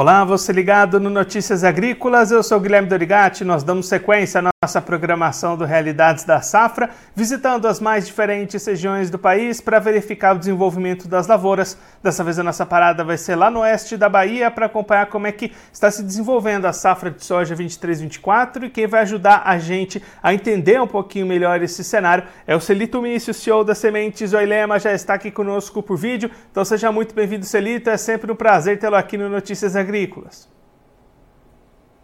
[0.00, 5.56] Olá, você ligado no Notícias Agrícolas, eu sou Guilherme Dorigati, nós damos sequência nossa programação
[5.56, 11.08] do Realidades da Safra, visitando as mais diferentes regiões do país para verificar o desenvolvimento
[11.08, 11.78] das lavouras.
[12.02, 15.26] Dessa vez a nossa parada vai ser lá no oeste da Bahia para acompanhar como
[15.26, 19.56] é que está se desenvolvendo a safra de soja 23-24 e quem vai ajudar a
[19.58, 24.34] gente a entender um pouquinho melhor esse cenário é o Celito Mício, CEO da Sementes
[24.34, 28.36] Oilema, já está aqui conosco por vídeo, então seja muito bem-vindo Celito, é sempre um
[28.36, 30.46] prazer tê-lo aqui no Notícias Agrícolas.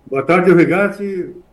[0.06, 1.43] Boa tarde, Rigatti.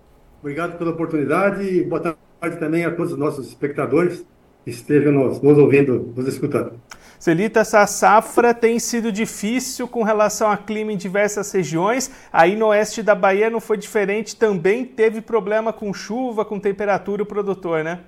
[0.42, 4.26] Obrigado pela oportunidade e boa tarde também a todos os nossos espectadores
[4.64, 6.74] que estejam nos, nos ouvindo, nos escutando.
[7.20, 12.10] Celita, essa safra tem sido difícil com relação ao clima em diversas regiões.
[12.34, 17.22] Aí no oeste da Bahia não foi diferente, também teve problema com chuva, com temperatura
[17.22, 18.00] o produtor, né?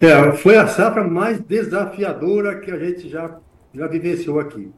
[0.00, 3.36] É, foi a safra mais desafiadora que a gente já,
[3.74, 4.70] já vivenciou aqui.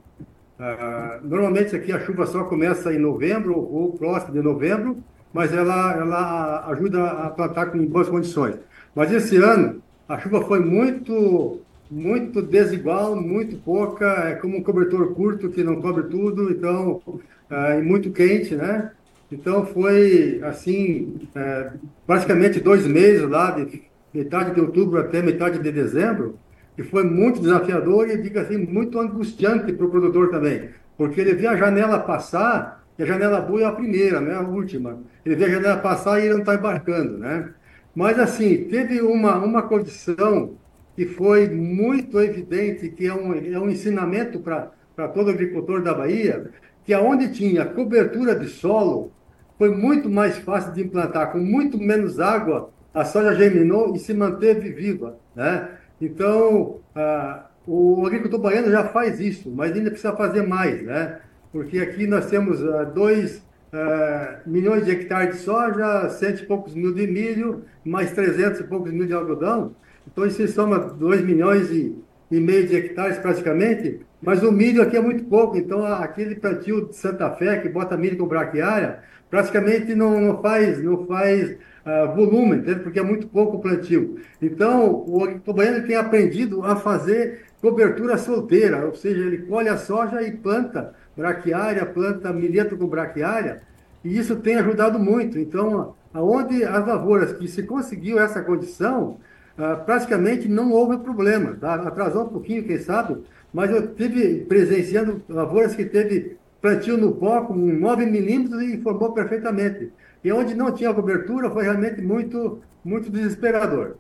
[0.58, 5.94] Ah, normalmente aqui a chuva só começa em novembro ou próximo de novembro, mas ela,
[5.94, 8.56] ela ajuda a plantar com boas condições.
[8.94, 15.14] Mas esse ano a chuva foi muito muito desigual, muito pouca, é como um cobertor
[15.14, 17.00] curto que não cobre tudo, então
[17.48, 18.90] ah, e muito quente, né?
[19.32, 21.70] Então foi assim é,
[22.06, 26.38] praticamente dois meses lá de metade de outubro até metade de dezembro
[26.78, 31.34] que foi muito desafiador e, diga assim, muito angustiante para o produtor também, porque ele
[31.34, 34.98] via a janela passar, e a janela boa é a primeira, né, a última.
[35.24, 37.54] Ele via a janela passar e ele não está embarcando, né?
[37.94, 40.56] Mas, assim, teve uma, uma condição
[40.96, 46.50] que foi muito evidente, que é um, é um ensinamento para todo agricultor da Bahia,
[46.84, 49.12] que aonde tinha cobertura de solo,
[49.56, 54.12] foi muito mais fácil de implantar, com muito menos água, a soja germinou e se
[54.14, 55.68] manteve viva, né?
[56.00, 61.20] Então, ah, o agricultor baiano já faz isso, mas ainda precisa fazer mais, né?
[61.52, 62.60] Porque aqui nós temos
[62.94, 68.12] 2 ah, ah, milhões de hectares de soja, cento e poucos mil de milho, mais
[68.12, 69.74] 300 e poucos mil de algodão.
[70.10, 71.94] Então, isso soma 2 milhões e,
[72.30, 75.56] e meio de hectares praticamente, mas o milho aqui é muito pouco.
[75.56, 80.82] Então, aquele plantio de Santa Fé, que bota milho com braquiária, praticamente não, não faz,
[80.82, 82.80] não faz uh, volume, entende?
[82.80, 84.18] porque é muito pouco plantio.
[84.40, 90.22] Então, o agricultor tem aprendido a fazer cobertura solteira, ou seja, ele colhe a soja
[90.22, 93.62] e planta braquiária, planta milheto com braquiária,
[94.04, 95.36] e isso tem ajudado muito.
[95.36, 99.18] Então, aonde as lavouras que se conseguiu essa condição,
[99.58, 101.56] uh, praticamente não houve problema.
[101.60, 101.74] Tá?
[101.74, 103.16] Atrasou um pouquinho, quem sabe,
[103.52, 109.12] mas eu tive presenciando lavouras que teve plantio no pó com 9 milímetros e formou
[109.12, 109.92] perfeitamente.
[110.22, 113.96] E onde não tinha cobertura foi realmente muito, muito desesperador.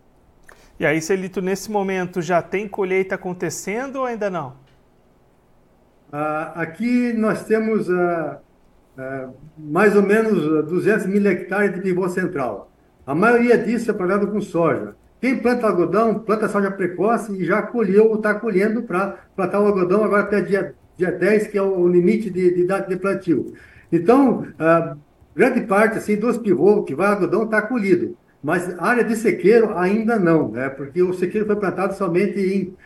[0.78, 4.67] E aí, Celito, nesse momento já tem colheita acontecendo ou ainda não?
[6.10, 8.40] Ah, aqui nós temos ah,
[8.96, 12.70] ah, mais ou menos 200 mil hectares de pivô central.
[13.06, 14.94] A maioria disso é plantado com soja.
[15.20, 19.66] Quem planta algodão, planta soja precoce e já colheu ou está colhendo para plantar o
[19.66, 23.54] algodão agora até dia, dia 10, que é o limite de, de idade de plantio.
[23.90, 24.46] Então,
[25.34, 28.16] grande parte assim, dos pivôs que vai algodão está colhido.
[28.42, 30.68] Mas área de sequeiro ainda não, né?
[30.68, 32.76] porque o sequeiro foi plantado somente em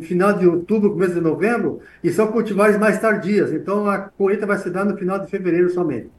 [0.00, 3.52] final de outubro, começo de novembro, e são cultivares mais tardias.
[3.52, 6.10] Então a colheita vai se dar no final de fevereiro somente.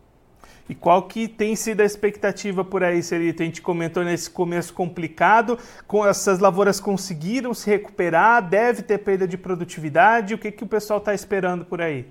[0.69, 3.43] E qual que tem sido a expectativa por aí, Serito?
[3.43, 9.27] A gente comentou nesse começo complicado, com essas lavouras conseguiram se recuperar, deve ter perda
[9.27, 12.05] de produtividade, o que, que o pessoal está esperando por aí?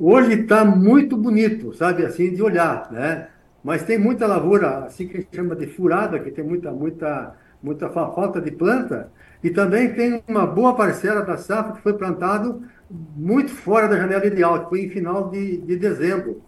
[0.00, 3.28] Hoje está muito bonito, sabe, assim, de olhar, né?
[3.62, 7.34] Mas tem muita lavoura, assim que a gente chama de furada, que tem muita, muita,
[7.62, 9.10] muita falta de planta,
[9.42, 14.26] e também tem uma boa parcela da safra que foi plantado muito fora da janela
[14.26, 16.42] ideal, que foi em final de, de dezembro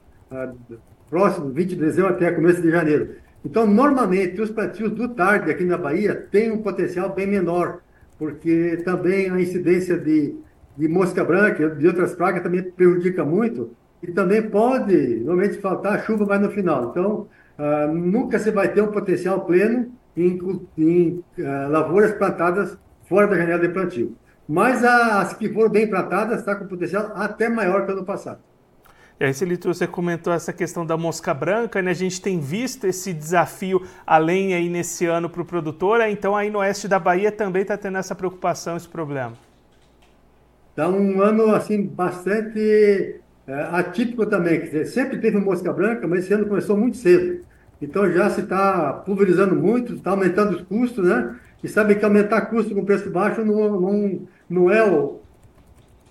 [1.08, 3.16] próximo, 20 de dezembro até começo de janeiro.
[3.44, 7.80] Então, normalmente, os plantios do tarde aqui na Bahia têm um potencial bem menor,
[8.18, 10.36] porque também a incidência de,
[10.76, 16.24] de mosca branca de outras pragas também prejudica muito, e também pode, normalmente, faltar chuva
[16.24, 16.90] mais no final.
[16.90, 19.90] Então, uh, nunca se vai ter um potencial pleno
[20.26, 20.38] em,
[20.78, 22.76] em uh, lavouras plantadas
[23.08, 24.16] fora da janela de plantio.
[24.48, 28.40] Mas as que foram bem plantadas estão tá com potencial até maior que ano passado.
[29.20, 31.90] E aí, Celito, você comentou essa questão da mosca branca, né?
[31.90, 36.10] A gente tem visto esse desafio além aí nesse ano para o produtor, né?
[36.10, 39.34] então aí no oeste da Bahia também está tendo essa preocupação, esse problema.
[40.70, 44.58] Está um ano, assim, bastante é, atípico também.
[44.60, 47.44] Quer dizer, sempre teve mosca branca, mas esse ano começou muito cedo.
[47.80, 51.36] Então já se está pulverizando muito, está aumentando os custos, né?
[51.62, 55.20] E sabe que aumentar custo com preço baixo não, não, não é o,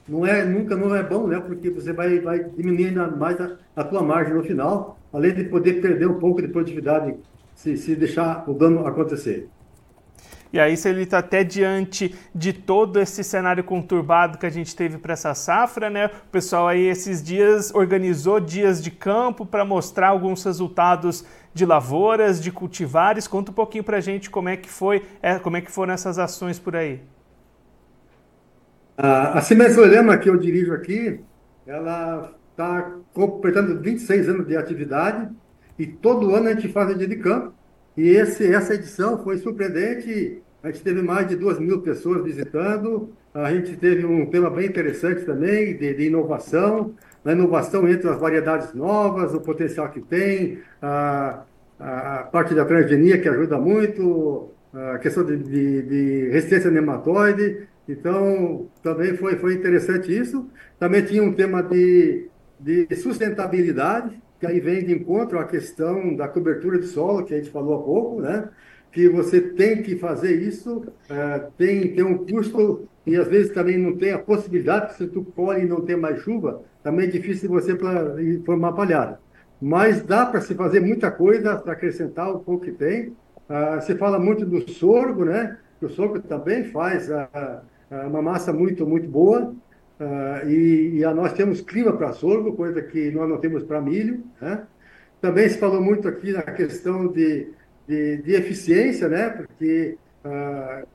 [0.07, 1.39] não é, nunca não é bom, né?
[1.39, 5.43] Porque você vai, vai diminuir ainda mais a, a tua margem no final, além de
[5.43, 7.15] poder perder um pouco de produtividade
[7.53, 9.47] se, se deixar o dano acontecer.
[10.51, 14.75] E aí, se ele está até diante de todo esse cenário conturbado que a gente
[14.75, 16.07] teve para essa safra, né?
[16.07, 21.23] O pessoal aí esses dias organizou dias de campo para mostrar alguns resultados
[21.53, 23.27] de lavouras, de cultivares.
[23.27, 25.93] Conta um pouquinho para a gente como é que foi, é, como é que foram
[25.93, 26.99] essas ações por aí.
[28.97, 31.19] A, a Cimesolema que eu dirijo aqui,
[31.67, 35.29] ela está completando 26 anos de atividade
[35.77, 37.53] e todo ano a gente faz dia de campo
[37.97, 40.41] e esse, essa edição foi surpreendente.
[40.63, 43.09] A gente teve mais de duas mil pessoas visitando.
[43.33, 46.93] A gente teve um tema bem interessante também de, de inovação.
[47.23, 51.43] A inovação entre as variedades novas, o potencial que tem, a,
[51.79, 57.67] a parte da transgenia que ajuda muito, a questão de, de, de resistência nematóide.
[57.87, 60.47] Então, também foi, foi interessante isso.
[60.79, 62.27] Também tinha um tema de,
[62.59, 67.37] de sustentabilidade, que aí vem de encontro à questão da cobertura de solo, que a
[67.37, 68.49] gente falou há pouco, né?
[68.91, 73.77] que você tem que fazer isso, é, tem, tem um custo e às vezes também
[73.77, 77.49] não tem a possibilidade, se tu colhe e não tem mais chuva, também é difícil
[77.49, 77.77] você
[78.45, 79.19] formar palhada.
[79.61, 83.13] Mas dá para se fazer muita coisa para acrescentar o pouco que tem.
[83.47, 85.57] Ah, se fala muito do sorgo, né?
[85.81, 87.61] O sorgo também faz ah,
[88.07, 89.53] uma massa muito, muito boa.
[89.99, 94.23] Uh, e, e nós temos clima para sorgo, coisa que nós não temos para milho.
[94.39, 94.65] Né?
[95.19, 97.49] Também se falou muito aqui na questão de,
[97.85, 99.29] de, de eficiência, né?
[99.29, 100.87] porque uh,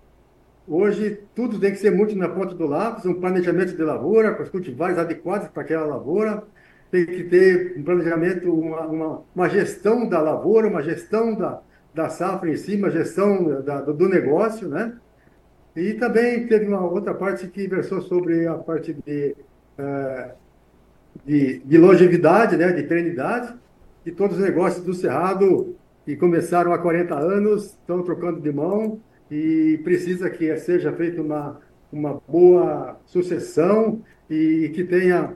[0.67, 4.43] hoje tudo tem que ser muito na ponta do lápis, um planejamento de lavoura, com
[4.43, 6.43] os cultivares adequados para aquela lavoura,
[6.91, 11.61] tem que ter um planejamento, uma, uma, uma gestão da lavoura, uma gestão da,
[11.93, 14.95] da safra em si, uma gestão da, do negócio, né?
[15.76, 19.35] E também teve uma outra parte que versou sobre a parte de,
[19.79, 20.32] uh,
[21.25, 23.55] de, de, longevidade, né, de perenidade,
[24.06, 25.75] e todos os negócios do Cerrado
[26.05, 29.00] que começaram há 40 anos estão trocando de mão
[29.31, 31.61] e precisa que seja feita uma,
[31.91, 35.35] uma boa sucessão e, e que tenha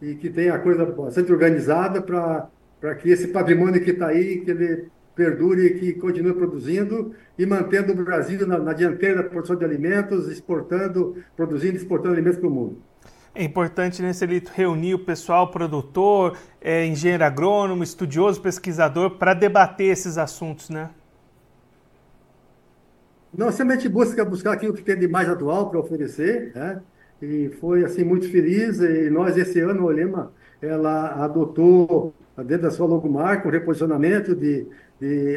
[0.00, 4.50] e que tenha a coisa bastante organizada para que esse patrimônio que está aí, que
[4.50, 4.88] ele
[5.18, 9.64] perdure e que continue produzindo e mantendo o Brasil na, na dianteira da produção de
[9.64, 12.78] alimentos, exportando, produzindo e exportando alimentos para o mundo.
[13.34, 19.88] É importante nesse elito reunir o pessoal produtor, é, engenheiro agrônomo, estudioso, pesquisador, para debater
[19.88, 20.90] esses assuntos, né?
[23.36, 26.80] Não, somente busca buscar aquilo que tem de mais atual para oferecer, né?
[27.20, 28.80] E foi assim muito feliz.
[28.80, 30.32] E nós esse ano o Olema
[30.62, 34.66] ela adotou dentro da sua logomarca um reposicionamento de,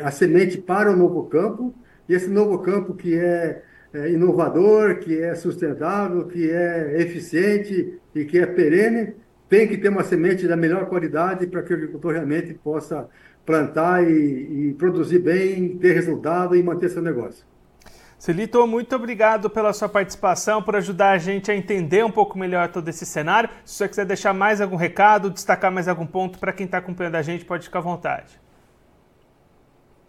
[0.03, 1.73] a semente para o novo campo,
[2.07, 3.61] e esse novo campo que é,
[3.93, 9.13] é inovador, que é sustentável, que é eficiente e que é perene,
[9.47, 13.09] tem que ter uma semente da melhor qualidade para que o agricultor realmente possa
[13.45, 17.45] plantar e, e produzir bem, ter resultado e manter seu negócio.
[18.17, 22.69] Celito, muito obrigado pela sua participação, por ajudar a gente a entender um pouco melhor
[22.69, 23.49] todo esse cenário.
[23.65, 27.15] Se você quiser deixar mais algum recado, destacar mais algum ponto para quem está acompanhando
[27.15, 28.39] a gente, pode ficar à vontade.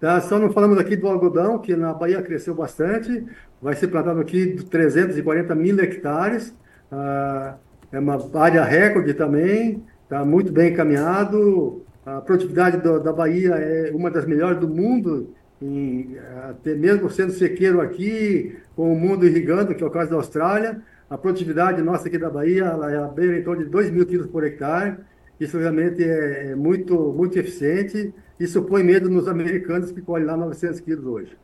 [0.02, 0.20] Tá?
[0.20, 3.24] Só não falamos aqui do algodão, que na Bahia cresceu bastante,
[3.62, 6.52] vai ser plantado aqui 340 mil hectares,
[6.90, 7.54] ah,
[7.92, 13.92] é uma área recorde também, está muito bem encaminhado, a produtividade do, da Bahia é
[13.94, 15.32] uma das melhores do mundo,
[15.62, 16.16] em,
[16.48, 20.82] até mesmo sendo sequeiro aqui, com o mundo irrigando, que é o caso da Austrália,
[21.08, 24.42] a produtividade nossa aqui da Bahia ela é em torno de 2 mil quilos por
[24.42, 24.96] hectare,
[25.38, 30.36] isso realmente é, é muito, muito eficiente, isso põe medo nos americanos que colhem lá
[30.36, 31.36] 900 quilos hoje.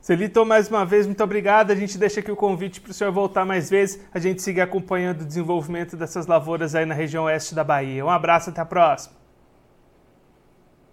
[0.00, 1.70] Celito, mais uma vez, muito obrigado.
[1.70, 4.60] A gente deixa aqui o convite para o senhor voltar mais vezes, a gente seguir
[4.60, 8.04] acompanhando o desenvolvimento dessas lavouras aí na região oeste da Bahia.
[8.04, 9.14] Um abraço, até a próxima.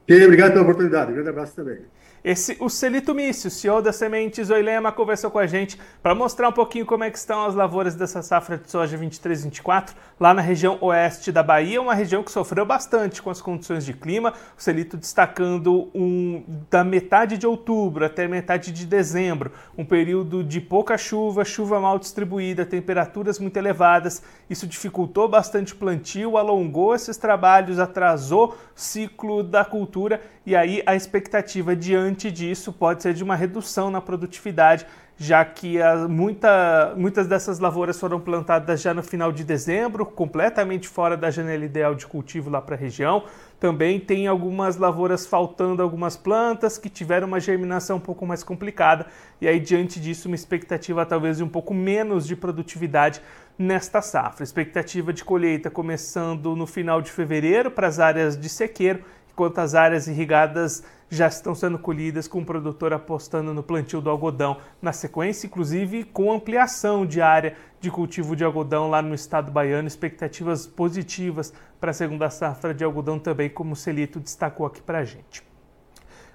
[0.07, 1.11] Obrigado pela oportunidade.
[1.11, 1.79] Um grande abraço também.
[2.21, 6.51] Esse, o Celito Mício, CEO da Sementes Oilema, conversou com a gente para mostrar um
[6.51, 10.77] pouquinho como é que estão as lavouras dessa safra de soja 23-24 lá na região
[10.81, 14.33] oeste da Bahia, uma região que sofreu bastante com as condições de clima.
[14.57, 20.59] O Celito destacando um, da metade de outubro até metade de dezembro, um período de
[20.59, 24.21] pouca chuva, chuva mal distribuída, temperaturas muito elevadas.
[24.49, 30.83] Isso dificultou bastante o plantio, alongou esses trabalhos, atrasou o ciclo da cultura e aí
[30.85, 34.85] a expectativa diante diante disso pode ser de uma redução na produtividade
[35.21, 40.87] já que a, muita, muitas dessas lavouras foram plantadas já no final de dezembro, completamente
[40.87, 43.25] fora da janela ideal de cultivo lá para a região.
[43.59, 49.07] Também tem algumas lavouras faltando algumas plantas que tiveram uma germinação um pouco mais complicada,
[49.41, 53.21] e aí, diante disso, uma expectativa talvez de um pouco menos de produtividade
[53.57, 54.41] nesta safra.
[54.41, 59.75] Expectativa de colheita começando no final de fevereiro para as áreas de sequeiro, enquanto as
[59.75, 64.93] áreas irrigadas já estão sendo colhidas com o produtor apostando no plantio do algodão na
[64.93, 70.67] sequência, inclusive com ampliação de área de cultivo de algodão lá no estado baiano, expectativas
[70.67, 75.05] positivas para a segunda safra de algodão também, como o Celito destacou aqui para a
[75.05, 75.43] gente.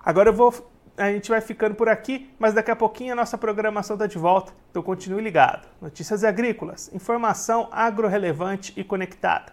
[0.04, 0.52] Agora eu vou
[0.96, 4.16] a gente vai ficando por aqui, mas daqui a pouquinho a nossa programação está de
[4.16, 5.66] volta, então continue ligado.
[5.80, 9.52] Notícias agrícolas, informação agro-relevante e conectada.